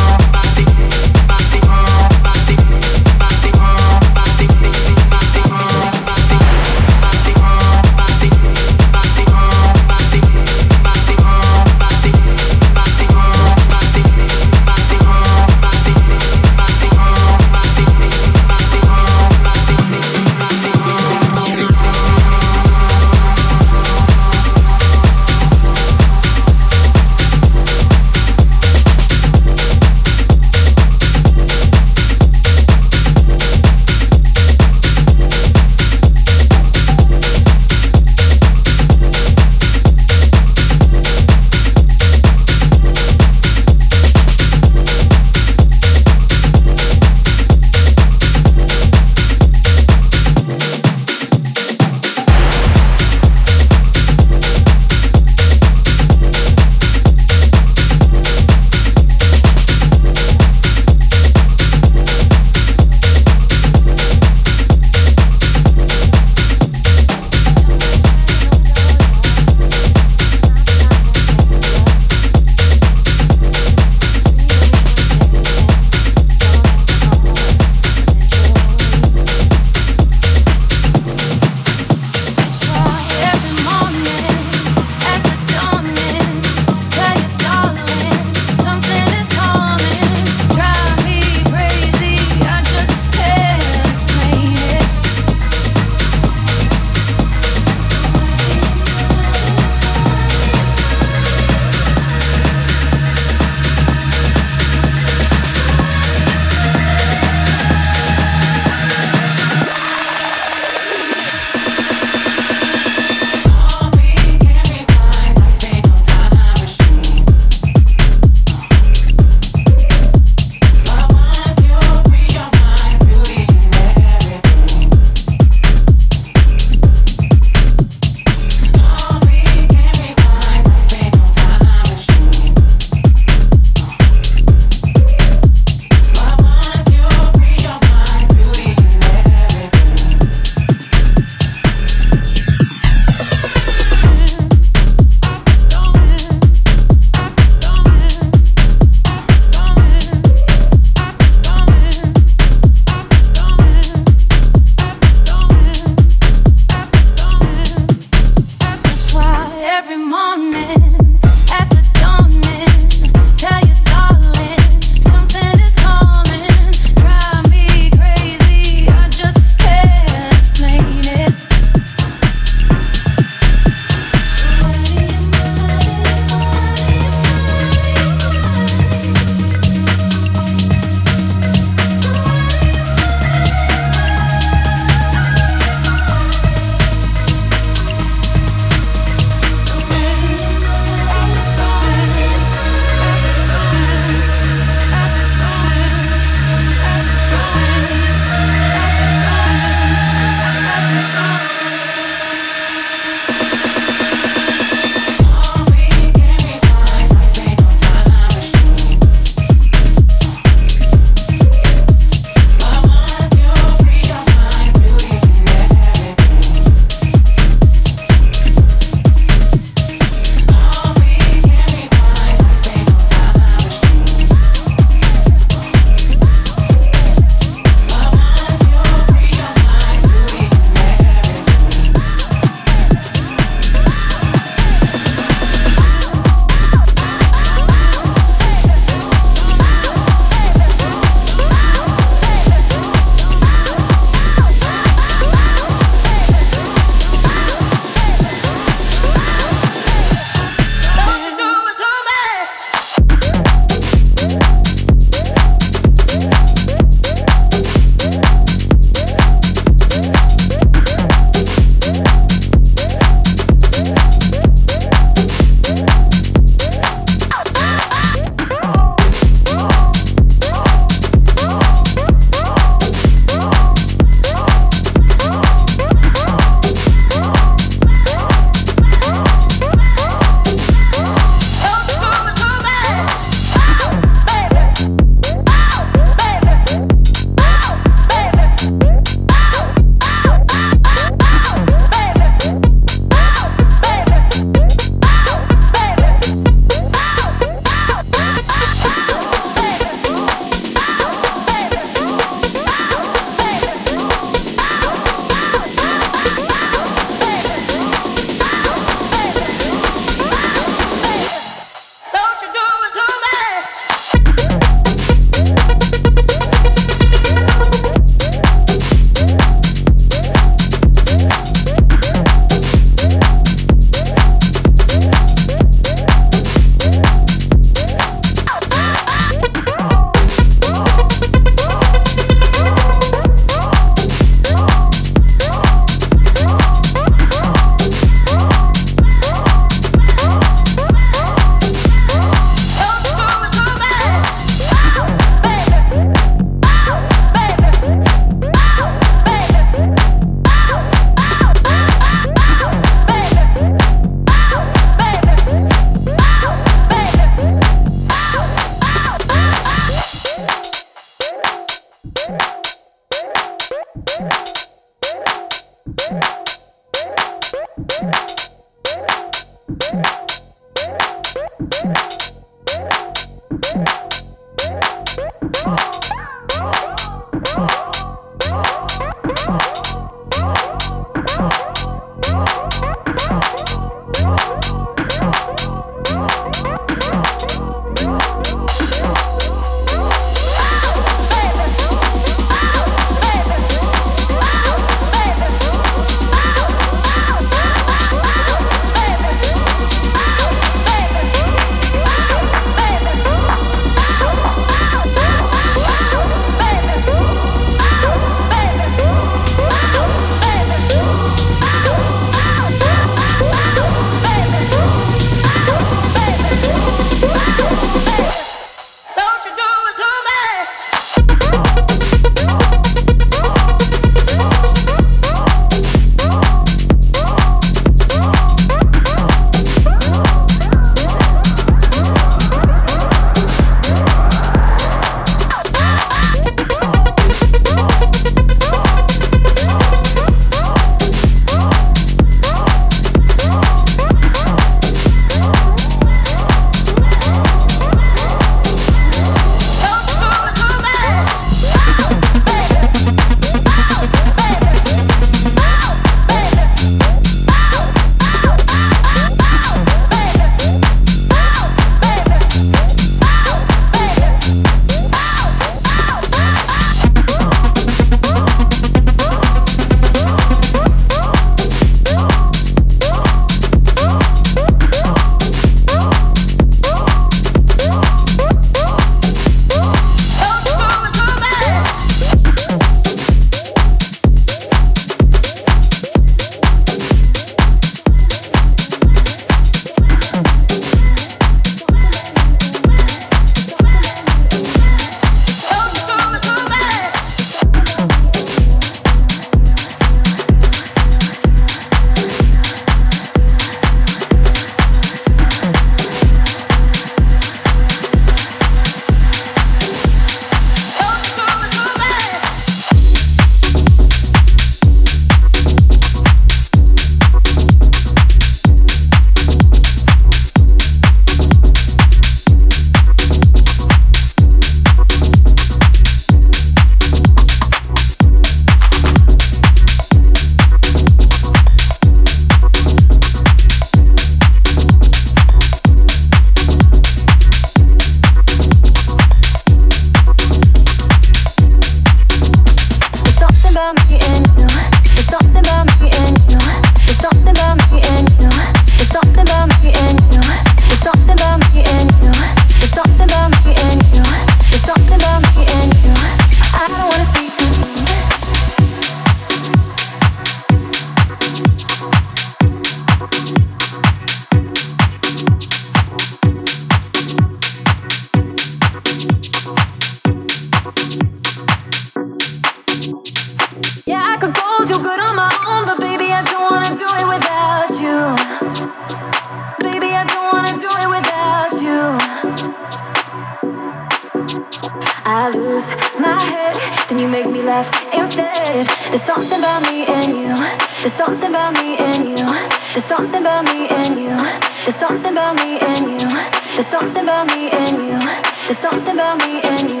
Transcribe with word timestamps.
About 595.52 595.66
me 595.66 595.78
and 595.80 596.20
you. 596.20 596.28
There's 596.74 596.86
something 596.86 597.24
about 597.24 597.46
me 597.48 597.70
and 597.70 597.96
you. 597.96 598.18
There's 598.66 598.78
something 598.78 599.14
about 599.14 599.38
me 599.38 599.60
and 599.62 599.88
you. 599.88 600.00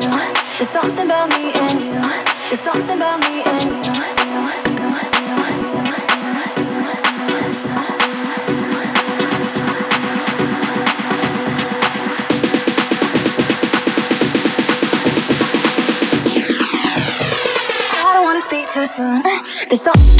There's 0.58 0.68
something 0.68 1.06
about 1.06 1.28
me 1.30 1.52
and 1.52 1.80
you. 1.80 2.00
There's 2.48 2.60
something 2.60 2.96
about 2.96 3.20
me 3.20 3.42
and 3.44 3.64
you. 3.64 3.92
I 18.04 18.14
don't 18.14 18.24
wanna 18.24 18.40
speak 18.40 18.66
too 18.72 18.86
soon. 18.86 19.22
There's 19.68 19.82
some. 19.82 20.11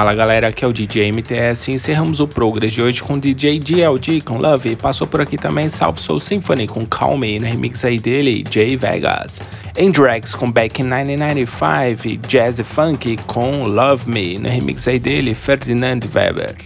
Fala 0.00 0.14
galera, 0.14 0.48
aqui 0.48 0.64
é 0.64 0.66
o 0.66 0.72
DJ 0.72 1.12
MTS 1.12 1.70
e 1.70 1.74
encerramos 1.74 2.20
o 2.20 2.26
Progress 2.26 2.72
de 2.72 2.80
hoje 2.80 3.02
com 3.02 3.18
DJ 3.18 3.58
DLG 3.58 4.22
com 4.22 4.38
Love. 4.38 4.74
Passou 4.74 5.06
por 5.06 5.20
aqui 5.20 5.36
também 5.36 5.68
South 5.68 5.96
Soul 5.96 6.18
Symphony 6.18 6.66
com 6.66 6.86
Calm 6.86 7.18
Me, 7.18 7.38
no 7.38 7.44
remix 7.44 7.84
aí 7.84 7.98
dele, 7.98 8.42
Jay 8.50 8.76
Vegas. 8.76 9.42
Andrex 9.78 10.34
com 10.34 10.50
Back 10.50 10.80
in 10.80 10.86
1995, 10.86 12.26
Jazz 12.26 12.60
Funk 12.60 13.18
com 13.26 13.64
Love 13.64 14.08
Me, 14.08 14.38
no 14.38 14.48
remix 14.48 14.88
aí 14.88 14.98
dele, 14.98 15.34
Ferdinand 15.34 16.00
Weber. 16.14 16.56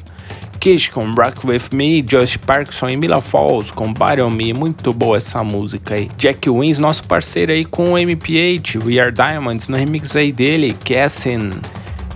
Kish 0.60 0.90
com 0.90 1.10
Rock 1.10 1.44
With 1.44 1.70
Me, 1.72 2.02
Josh 2.02 2.36
Parkinson 2.36 2.90
e 2.90 2.96
Mila 2.96 3.20
Falls 3.20 3.72
com 3.72 3.92
Battle 3.92 4.30
Me, 4.30 4.52
muito 4.52 4.92
boa 4.92 5.16
essa 5.16 5.42
música 5.42 5.94
aí. 5.94 6.08
Jack 6.16 6.48
Wins, 6.48 6.78
nosso 6.78 7.02
parceiro 7.02 7.50
aí 7.50 7.64
com 7.64 7.94
o 7.94 7.98
MPH, 7.98 8.78
We 8.86 9.00
Are 9.00 9.10
Diamonds, 9.10 9.66
no 9.66 9.76
remix 9.76 10.14
aí 10.14 10.30
dele, 10.30 10.76
Cassin. 10.84 11.50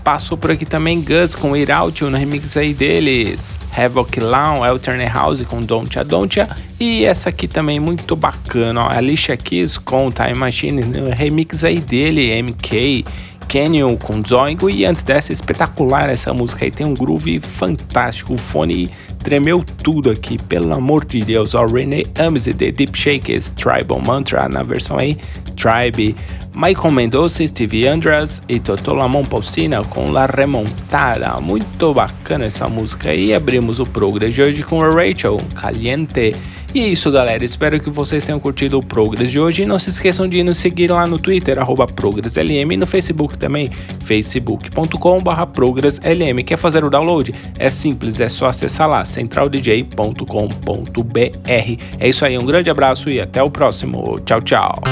Passou 0.08 0.38
por 0.38 0.50
aqui 0.50 0.64
também 0.64 1.02
Gus 1.02 1.34
com 1.34 1.52
It 1.52 1.70
Out 1.70 2.02
no 2.04 2.16
remix 2.16 2.56
aí 2.56 2.72
deles. 2.72 3.58
Havoc 3.76 4.18
Lawn, 4.18 4.64
Alternate 4.64 5.12
House 5.12 5.42
com 5.42 5.60
Don't 5.60 6.02
Don't 6.02 6.40
E 6.80 7.04
essa 7.04 7.28
aqui 7.28 7.46
também 7.46 7.78
muito 7.78 8.16
bacana, 8.16 8.84
ó. 8.84 8.88
Alicia 8.88 9.36
Keys 9.36 9.76
com 9.76 10.10
Time 10.10 10.32
Machine 10.32 10.82
no 10.82 11.10
remix 11.10 11.62
aí 11.62 11.78
dele, 11.78 12.42
MK. 12.42 13.04
Canyon 13.48 13.96
com 13.96 14.22
Zoingo 14.22 14.68
e 14.68 14.84
antes 14.84 15.02
dessa 15.02 15.32
espetacular 15.32 16.08
essa 16.08 16.32
música 16.34 16.64
aí 16.64 16.70
tem 16.70 16.86
um 16.86 16.94
groove 16.94 17.40
fantástico, 17.40 18.34
o 18.34 18.38
fone 18.38 18.90
tremeu 19.18 19.64
tudo 19.82 20.10
aqui, 20.10 20.38
pelo 20.38 20.72
amor 20.74 21.04
de 21.04 21.20
Deus, 21.20 21.54
ó, 21.54 21.66
René 21.66 22.02
Ames 22.18 22.44
The 22.44 22.70
Deep 22.70 22.96
Shakers 22.96 23.50
Tribal 23.52 24.00
Mantra 24.04 24.48
na 24.48 24.62
versão 24.62 24.98
aí 24.98 25.16
Tribe 25.56 26.14
Michael 26.54 26.92
Mendoza, 26.92 27.46
Stevie 27.46 27.86
Andras 27.86 28.42
e 28.48 28.58
Totó 28.58 28.92
Lamon 28.92 29.22
Pausina 29.22 29.84
com 29.84 30.10
La 30.10 30.26
Remontada. 30.26 31.40
Muito 31.40 31.94
bacana 31.94 32.46
essa 32.46 32.66
música. 32.66 33.14
E 33.14 33.32
abrimos 33.32 33.78
o 33.78 33.86
Progress 33.86 34.34
de 34.34 34.42
hoje 34.42 34.62
com 34.64 34.82
a 34.82 34.88
Rachel, 34.88 35.36
Caliente. 35.54 36.34
E 36.74 36.80
é 36.80 36.86
isso, 36.86 37.10
galera. 37.10 37.44
Espero 37.44 37.80
que 37.80 37.88
vocês 37.88 38.24
tenham 38.24 38.38
curtido 38.38 38.78
o 38.78 38.82
Progress 38.82 39.30
de 39.30 39.40
hoje. 39.40 39.62
E 39.62 39.66
não 39.66 39.78
se 39.78 39.90
esqueçam 39.90 40.28
de 40.28 40.42
nos 40.42 40.58
seguir 40.58 40.90
lá 40.90 41.06
no 41.06 41.18
Twitter, 41.18 41.56
ProgressLM, 41.94 42.72
e 42.72 42.76
no 42.76 42.86
Facebook 42.86 43.38
também, 43.38 43.70
facebook.com.br 44.00 45.46
ProgressLM. 45.52 46.44
Quer 46.44 46.58
fazer 46.58 46.84
o 46.84 46.90
download? 46.90 47.34
É 47.58 47.70
simples, 47.70 48.20
é 48.20 48.28
só 48.28 48.46
acessar 48.46 48.88
lá, 48.88 49.04
centraldj.com.br. 49.04 51.82
É 51.98 52.08
isso 52.08 52.24
aí, 52.24 52.38
um 52.38 52.44
grande 52.44 52.70
abraço 52.70 53.08
e 53.08 53.20
até 53.20 53.42
o 53.42 53.50
próximo. 53.50 54.18
Tchau, 54.24 54.42
tchau. 54.42 54.82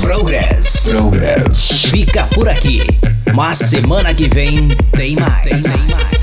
Progress. 0.00 0.90
Progress. 0.90 1.82
Fica 1.90 2.24
por 2.28 2.48
aqui. 2.48 2.80
Mas 3.34 3.58
semana 3.58 4.14
que 4.14 4.28
vem 4.28 4.68
tem 4.92 5.16
mais. 5.16 5.42
Tem 5.42 5.62
mais. 5.62 6.17